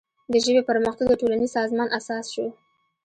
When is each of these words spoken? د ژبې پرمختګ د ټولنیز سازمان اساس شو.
د 0.31 0.33
ژبې 0.45 0.61
پرمختګ 0.69 1.05
د 1.09 1.13
ټولنیز 1.21 1.49
سازمان 1.57 1.87
اساس 1.99 2.25
شو. 2.33 2.47